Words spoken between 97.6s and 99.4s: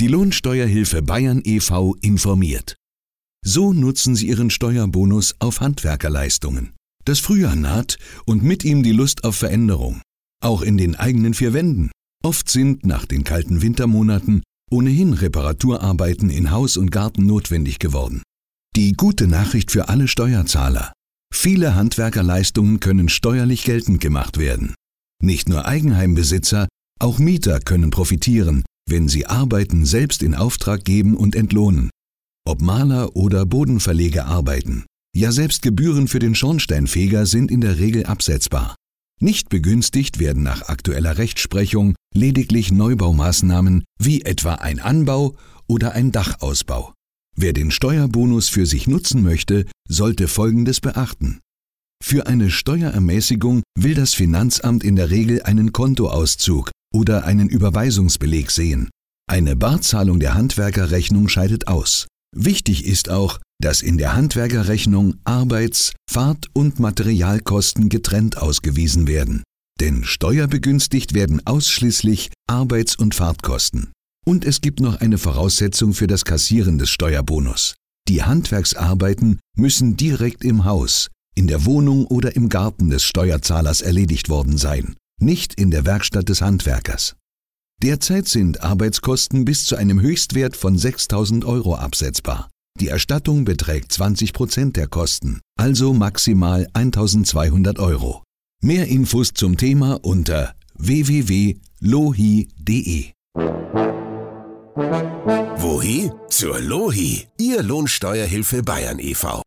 Euro. Mehr Infos